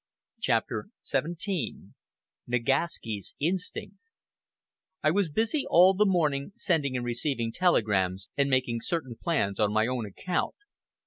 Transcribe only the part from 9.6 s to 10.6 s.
my own account.